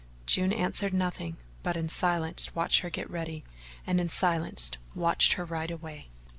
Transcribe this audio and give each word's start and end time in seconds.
June 0.25 0.51
answered 0.51 0.95
nothing, 0.95 1.37
but 1.61 1.77
in 1.77 1.87
silence 1.87 2.55
watched 2.55 2.79
her 2.79 2.89
get 2.89 3.07
ready 3.07 3.43
and 3.85 4.01
in 4.01 4.09
silence 4.09 4.71
watched 4.95 5.33
her 5.33 5.45
ride 5.45 5.69
away. 5.69 6.07